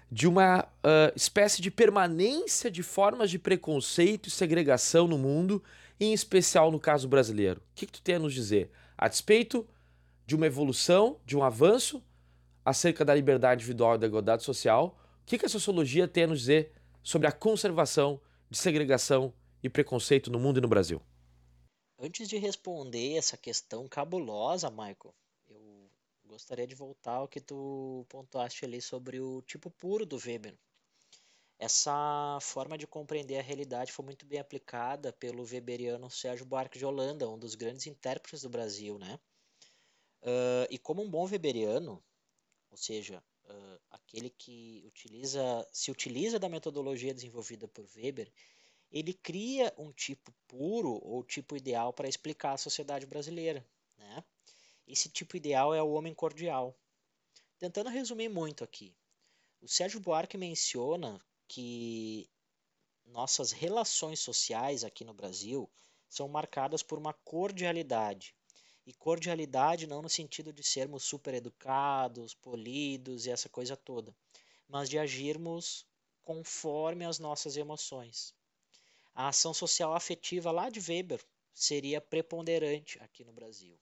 [0.10, 5.62] de uma uh, espécie de permanência de formas de preconceito e segregação no mundo,
[6.00, 7.60] em especial no caso brasileiro?
[7.60, 8.72] O que, que tu tem a nos dizer?
[8.98, 9.68] A despeito
[10.26, 12.02] de uma evolução, de um avanço
[12.64, 16.28] acerca da liberdade individual e da igualdade social, o que, que a sociologia tem a
[16.28, 16.72] nos dizer
[17.04, 21.02] sobre a conservação de segregação e preconceito no mundo e no Brasil?
[22.00, 25.14] Antes de responder essa questão cabulosa, Michael,
[26.34, 30.58] gostaria de voltar ao que tu pontuaste ali sobre o tipo puro do Weber.
[31.60, 36.86] Essa forma de compreender a realidade foi muito bem aplicada pelo weberiano Sérgio Buarque de
[36.86, 39.20] Holanda, um dos grandes intérpretes do Brasil, né?
[40.24, 42.04] Uh, e como um bom weberiano,
[42.72, 48.32] ou seja, uh, aquele que utiliza, se utiliza da metodologia desenvolvida por Weber,
[48.92, 53.66] ele cria um tipo puro ou tipo ideal para explicar a sociedade brasileira.
[53.98, 54.24] Né?
[54.88, 56.78] Esse tipo ideal é o homem cordial.
[57.58, 58.96] Tentando resumir muito aqui,
[59.62, 62.30] o Sérgio Buarque menciona que
[63.06, 65.70] nossas relações sociais aqui no Brasil
[66.10, 68.36] são marcadas por uma cordialidade.
[68.86, 74.14] E cordialidade não no sentido de sermos super educados, polidos e essa coisa toda,
[74.68, 75.86] mas de agirmos
[76.22, 78.34] conforme as nossas emoções.
[79.16, 83.80] A ação social afetiva lá de Weber seria preponderante aqui no Brasil.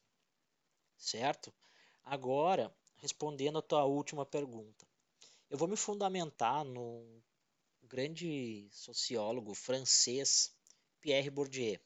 [1.02, 1.52] Certo?
[2.04, 4.86] Agora, respondendo a tua última pergunta,
[5.50, 7.22] eu vou me fundamentar num
[7.82, 10.54] grande sociólogo francês,
[11.02, 11.80] Pierre Bourdieu.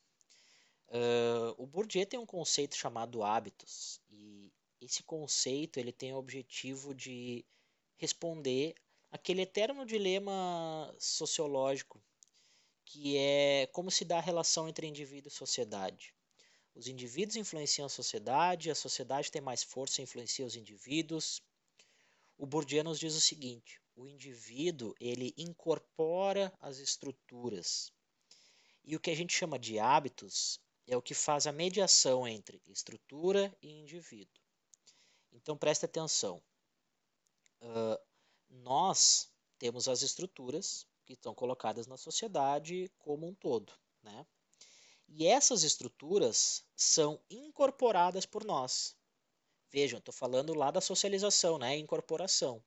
[0.90, 4.52] Uh, o Bourdieu tem um conceito chamado hábitos e
[4.82, 7.46] esse conceito ele tem o objetivo de
[7.96, 8.76] responder
[9.10, 12.04] aquele eterno dilema sociológico
[12.84, 16.14] que é como se dá a relação entre indivíduo e sociedade.
[16.76, 21.42] Os indivíduos influenciam a sociedade, a sociedade tem mais força e influencia os indivíduos.
[22.38, 27.94] O Bourdieu nos diz o seguinte: o indivíduo ele incorpora as estruturas.
[28.84, 32.62] E o que a gente chama de hábitos é o que faz a mediação entre
[32.68, 34.44] estrutura e indivíduo.
[35.32, 36.44] Então preste atenção.
[37.62, 37.98] Uh,
[38.50, 44.26] nós temos as estruturas que estão colocadas na sociedade como um todo, né?
[45.08, 48.96] E essas estruturas são incorporadas por nós.
[49.72, 51.78] Vejam, estou falando lá da socialização, né?
[51.78, 52.64] Incorporação.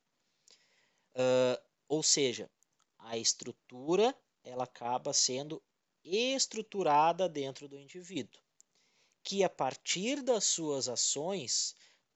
[1.14, 2.51] Uh, ou seja,
[2.98, 5.62] a estrutura ela acaba sendo
[6.05, 8.40] estruturada dentro do indivíduo,
[9.22, 11.74] que a partir das suas ações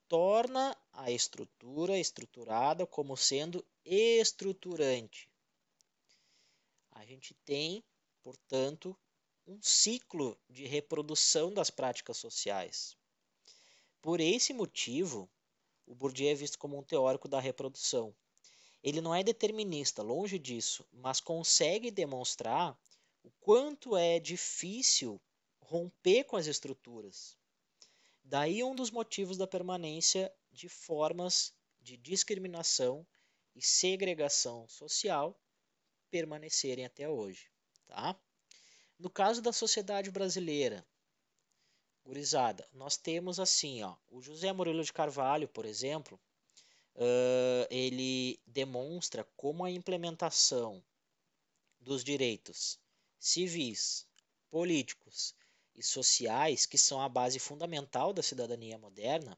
[0.08, 5.28] torna a estrutura estruturada como sendo estruturante.
[6.90, 7.82] A gente tem,
[8.22, 8.96] portanto,
[9.46, 12.96] um ciclo de reprodução das práticas sociais.
[14.00, 15.30] Por esse motivo,
[15.86, 18.14] o Bourdieu é visto como um teórico da reprodução.
[18.82, 22.76] Ele não é determinista, longe disso, mas consegue demonstrar
[23.22, 25.20] o quanto é difícil
[25.60, 27.36] romper com as estruturas.
[28.24, 33.06] Daí um dos motivos da permanência de formas de discriminação
[33.54, 35.38] e segregação social
[36.10, 37.50] permanecerem até hoje,
[37.86, 38.20] tá?
[39.02, 40.86] No caso da sociedade brasileira,
[42.04, 46.20] gurizada, nós temos assim, ó, o José Murilo de Carvalho, por exemplo,
[46.94, 50.80] uh, ele demonstra como a implementação
[51.80, 52.78] dos direitos
[53.18, 54.06] civis,
[54.48, 55.34] políticos
[55.74, 59.36] e sociais, que são a base fundamental da cidadania moderna,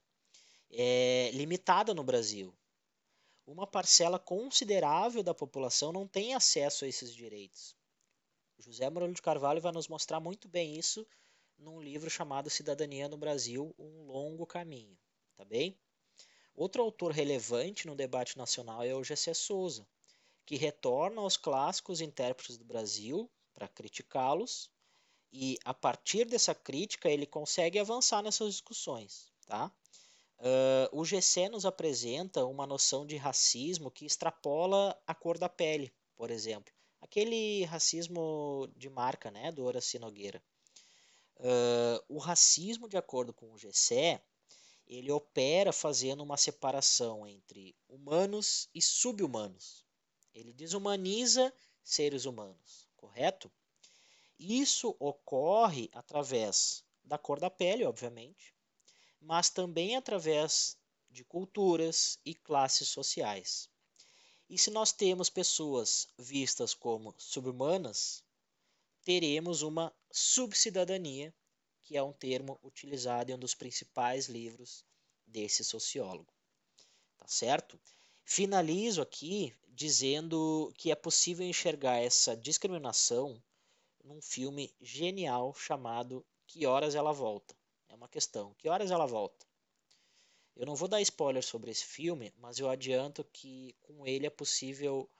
[0.70, 2.54] é limitada no Brasil.
[3.46, 7.74] Uma parcela considerável da população não tem acesso a esses direitos.
[8.64, 11.06] José Murilo de Carvalho vai nos mostrar muito bem isso
[11.58, 14.96] num livro chamado Cidadania no Brasil, um longo caminho,
[15.36, 15.78] tá bem?
[16.54, 19.86] Outro autor relevante no debate nacional é o Gessé Souza,
[20.46, 24.70] que retorna aos clássicos intérpretes do Brasil para criticá-los
[25.32, 29.70] e a partir dessa crítica ele consegue avançar nessas discussões, tá?
[30.38, 35.92] Uh, o GC nos apresenta uma noção de racismo que extrapola a cor da pele,
[36.16, 36.72] por exemplo.
[37.04, 40.42] Aquele racismo de marca, né, do Horaci Nogueira.
[41.36, 44.18] Uh, o racismo, de acordo com o GC,
[44.86, 49.84] ele opera fazendo uma separação entre humanos e subhumanos.
[50.34, 53.52] Ele desumaniza seres humanos, correto?
[54.38, 58.54] Isso ocorre através da cor da pele, obviamente,
[59.20, 60.78] mas também através
[61.10, 63.68] de culturas e classes sociais.
[64.54, 68.22] E se nós temos pessoas vistas como subhumanas,
[69.02, 71.34] teremos uma subcidadania,
[71.82, 74.84] que é um termo utilizado em um dos principais livros
[75.26, 76.32] desse sociólogo.
[77.16, 77.80] Tá certo?
[78.24, 83.42] Finalizo aqui dizendo que é possível enxergar essa discriminação
[84.04, 87.56] num filme genial chamado Que Horas Ela Volta.
[87.88, 88.54] É uma questão.
[88.54, 89.44] Que horas ela volta?
[90.56, 94.30] Eu não vou dar spoiler sobre esse filme, mas eu adianto que com ele é
[94.30, 95.10] possível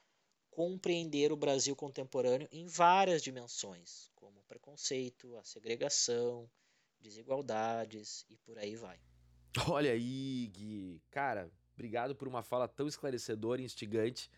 [0.51, 6.49] compreender o Brasil contemporâneo em várias dimensões, como o preconceito, a segregação,
[7.01, 9.01] desigualdades e por aí vai.
[9.69, 11.03] Olha aí, Gui.
[11.11, 14.31] Cara, obrigado por uma fala tão esclarecedora e instigante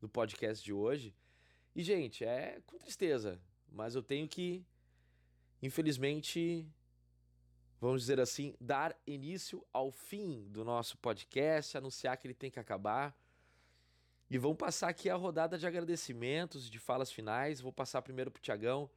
[0.00, 1.14] no podcast de hoje.
[1.74, 4.64] E, gente, é com tristeza, mas eu tenho que,
[5.62, 6.66] infelizmente,
[7.82, 12.60] vamos dizer assim, dar início ao fim do nosso podcast, anunciar que ele tem que
[12.60, 13.12] acabar.
[14.30, 17.60] E vamos passar aqui a rodada de agradecimentos, de falas finais.
[17.60, 18.88] Vou passar primeiro para o Tiagão.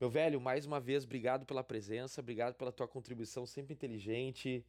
[0.00, 4.64] Meu velho, mais uma vez, obrigado pela presença, obrigado pela tua contribuição sempre inteligente,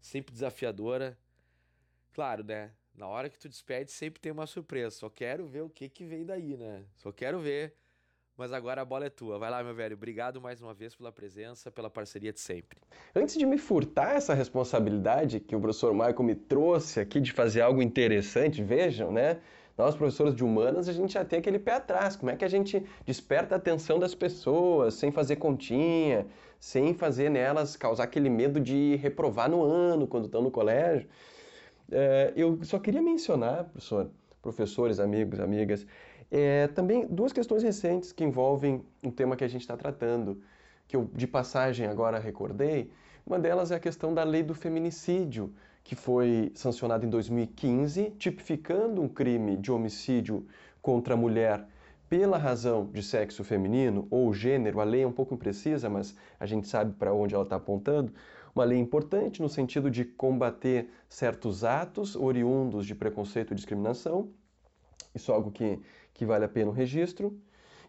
[0.00, 1.16] sempre desafiadora.
[2.12, 2.72] Claro, né?
[2.92, 4.96] Na hora que tu despede, sempre tem uma surpresa.
[4.96, 6.84] Só quero ver o que que vem daí, né?
[6.96, 7.76] Só quero ver.
[8.40, 9.38] Mas agora a bola é tua.
[9.38, 9.94] Vai lá, meu velho.
[9.94, 12.78] Obrigado mais uma vez pela presença, pela parceria de sempre.
[13.14, 17.60] Antes de me furtar essa responsabilidade que o professor Michael me trouxe aqui de fazer
[17.60, 19.40] algo interessante, vejam, né?
[19.76, 22.16] Nós, professores de humanas, a gente já tem aquele pé atrás.
[22.16, 26.26] Como é que a gente desperta a atenção das pessoas sem fazer continha,
[26.58, 31.06] sem fazer nelas causar aquele medo de reprovar no ano quando estão no colégio?
[31.92, 35.86] É, eu só queria mencionar, professor, professores, amigos, amigas,
[36.30, 40.40] é, também duas questões recentes que envolvem o tema que a gente está tratando,
[40.86, 42.90] que eu de passagem agora recordei.
[43.26, 45.52] Uma delas é a questão da lei do feminicídio,
[45.82, 50.46] que foi sancionado em 2015, tipificando um crime de homicídio
[50.80, 51.66] contra a mulher
[52.08, 54.80] pela razão de sexo feminino ou gênero.
[54.80, 58.12] A lei é um pouco imprecisa, mas a gente sabe para onde ela está apontando.
[58.52, 64.28] Uma lei importante no sentido de combater certos atos oriundos de preconceito e discriminação.
[65.14, 65.78] Isso é algo que,
[66.14, 67.38] que vale a pena o registro.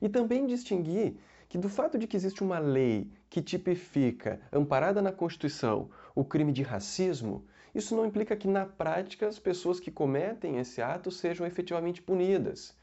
[0.01, 1.15] E também distinguir
[1.47, 6.51] que do fato de que existe uma lei que tipifica, amparada na Constituição, o crime
[6.51, 11.45] de racismo, isso não implica que, na prática, as pessoas que cometem esse ato sejam
[11.45, 12.75] efetivamente punidas.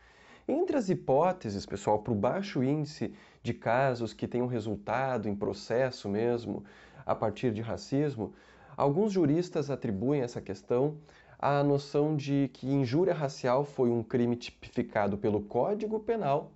[0.46, 3.12] Entre as hipóteses, pessoal, para o baixo índice
[3.42, 6.64] de casos que tenham resultado em processo mesmo
[7.04, 8.32] a partir de racismo,
[8.74, 10.96] alguns juristas atribuem essa questão
[11.38, 16.50] a noção de que injúria racial foi um crime tipificado pelo Código Penal,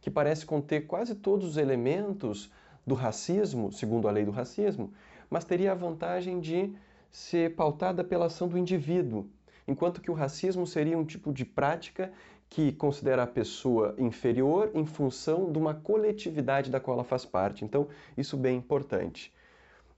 [0.00, 2.48] que parece conter quase todos os elementos
[2.86, 4.92] do racismo, segundo a lei do racismo,
[5.28, 6.72] mas teria a vantagem de
[7.10, 9.28] ser pautada pela ação do indivíduo,
[9.66, 12.12] enquanto que o racismo seria um tipo de prática
[12.48, 17.64] que considera a pessoa inferior em função de uma coletividade da qual ela faz parte.
[17.64, 19.34] Então, isso bem importante.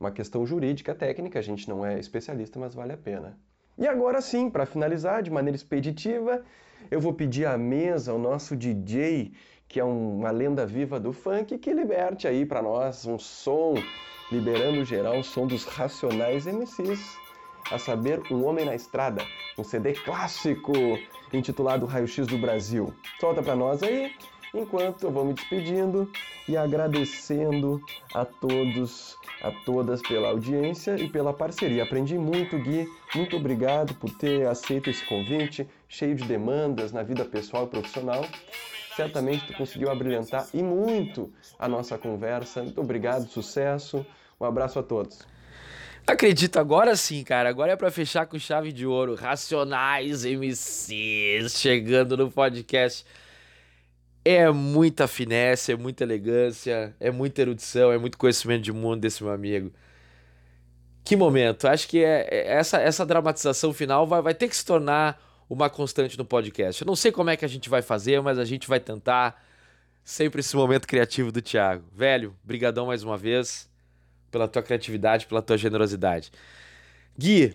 [0.01, 3.38] Uma questão jurídica técnica, a gente não é especialista, mas vale a pena.
[3.81, 6.45] E agora sim, para finalizar de maneira expeditiva,
[6.91, 9.33] eu vou pedir à mesa ao nosso DJ,
[9.66, 13.72] que é uma lenda viva do funk, que liberte aí para nós um som,
[14.31, 17.16] liberando geral o som dos Racionais MCs,
[17.72, 19.22] a saber, Um Homem na Estrada,
[19.57, 20.72] um CD clássico
[21.33, 22.93] intitulado Raio-X do Brasil.
[23.18, 24.12] Solta para nós aí,
[24.55, 26.11] enquanto eu vou me despedindo
[26.48, 27.80] e agradecendo
[28.14, 31.82] a todos, a todas pela audiência e pela parceria.
[31.82, 32.88] Aprendi muito, Gui.
[33.14, 38.24] Muito obrigado por ter aceito esse convite, cheio de demandas na vida pessoal e profissional.
[38.96, 42.62] Certamente tu conseguiu abrilhantar e muito a nossa conversa.
[42.62, 44.05] Muito obrigado, sucesso.
[44.40, 45.26] Um abraço a todos.
[46.07, 47.48] Acredito, agora sim, cara.
[47.48, 49.14] Agora é para fechar com chave de ouro.
[49.14, 53.05] Racionais MCs chegando no podcast.
[54.24, 59.22] É muita finesse, é muita elegância, é muita erudição, é muito conhecimento de mundo desse
[59.22, 59.72] meu amigo.
[61.04, 61.66] Que momento.
[61.66, 65.68] Acho que é, é, essa, essa dramatização final vai, vai ter que se tornar uma
[65.68, 66.82] constante no podcast.
[66.82, 69.48] Eu não sei como é que a gente vai fazer, mas a gente vai tentar.
[70.02, 71.84] Sempre esse momento criativo do Thiago.
[71.92, 73.70] Velho, brigadão mais uma vez
[74.30, 76.32] pela tua criatividade, pela tua generosidade.
[77.18, 77.54] Gui,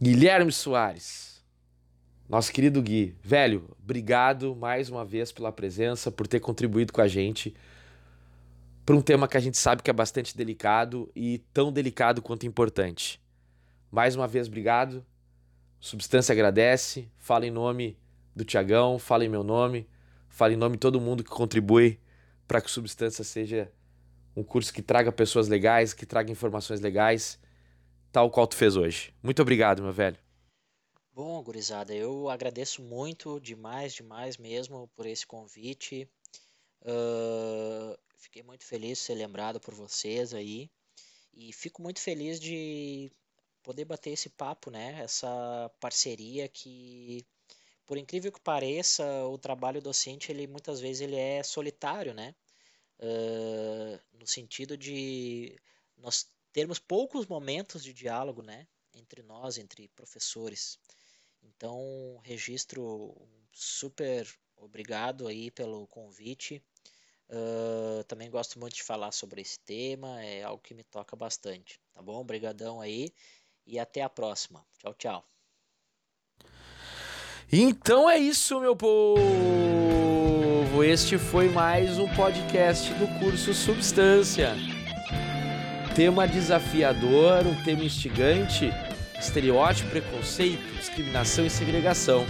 [0.00, 1.33] Guilherme Soares,
[2.28, 7.08] nosso querido Gui, velho, obrigado mais uma vez pela presença, por ter contribuído com a
[7.08, 7.54] gente
[8.84, 12.46] para um tema que a gente sabe que é bastante delicado e tão delicado quanto
[12.46, 13.20] importante.
[13.90, 15.04] Mais uma vez, obrigado.
[15.80, 17.08] Substância agradece.
[17.18, 17.96] Fala em nome
[18.36, 19.88] do Tiagão, fala em meu nome,
[20.28, 21.98] fala em nome de todo mundo que contribui
[22.46, 23.70] para que Substância seja
[24.36, 27.38] um curso que traga pessoas legais, que traga informações legais,
[28.12, 29.14] tal qual tu fez hoje.
[29.22, 30.23] Muito obrigado, meu velho.
[31.14, 36.08] Bom, gurizada, eu agradeço muito, demais, demais mesmo, por esse convite.
[36.82, 40.70] Uh, fiquei muito feliz de ser lembrado por vocês aí.
[41.32, 43.10] E fico muito feliz de
[43.62, 45.00] poder bater esse papo, né?
[45.02, 47.24] Essa parceria que,
[47.86, 52.34] por incrível que pareça, o trabalho docente, ele muitas vezes ele é solitário, né?
[53.00, 55.58] uh, no sentido de
[55.96, 60.78] nós termos poucos momentos de diálogo, né, entre nós, entre professores.
[61.44, 63.14] Então, registro
[63.52, 64.26] super
[64.56, 66.62] obrigado aí pelo convite.
[67.28, 71.80] Uh, também gosto muito de falar sobre esse tema, é algo que me toca bastante,
[71.92, 72.20] tá bom?
[72.20, 73.12] Obrigadão aí
[73.66, 74.64] e até a próxima.
[74.78, 75.24] Tchau, tchau.
[77.50, 79.24] Então é isso, meu povo,
[80.84, 84.54] este foi mais um podcast do curso Substância.
[85.94, 88.70] Tema desafiador, um tema instigante,
[89.18, 92.26] estereótipo, preconceito, discriminação e segregação.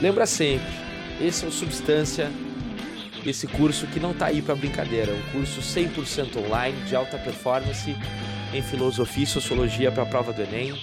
[0.00, 0.66] Lembra sempre,
[1.20, 2.30] esse é o Substância,
[3.24, 7.16] esse curso que não está aí para brincadeira, é um curso 100% online de alta
[7.18, 7.94] performance
[8.52, 10.76] em filosofia e sociologia para a prova do Enem.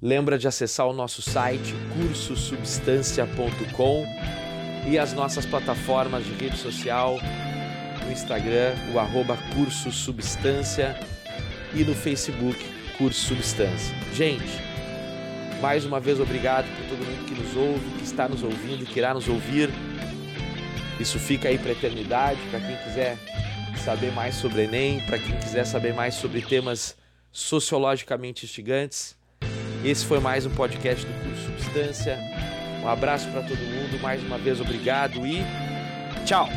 [0.00, 4.06] Lembra de acessar o nosso site cursosubstancia.com
[4.88, 7.18] e as nossas plataformas de rede social,
[8.06, 9.90] no Instagram, o arroba Curso
[11.74, 13.96] e no Facebook, Curso Substância.
[14.12, 14.60] Gente,
[15.62, 18.98] mais uma vez obrigado por todo mundo que nos ouve, que está nos ouvindo que
[18.98, 19.70] irá nos ouvir.
[21.00, 23.16] Isso fica aí para eternidade, para quem quiser
[23.82, 26.94] saber mais sobre Enem, para quem quiser saber mais sobre temas
[27.32, 29.16] sociologicamente instigantes.
[29.82, 32.18] Esse foi mais um podcast do Curso Substância.
[32.82, 35.38] Um abraço para todo mundo, mais uma vez obrigado e
[36.26, 36.50] tchau!